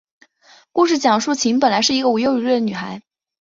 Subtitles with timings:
[0.71, 3.03] 故事讲述琴本来是一个无忧无虑的女孩。